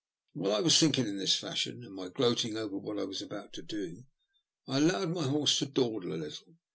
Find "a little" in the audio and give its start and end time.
6.15-6.55